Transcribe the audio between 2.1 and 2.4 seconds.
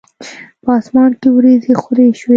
شوی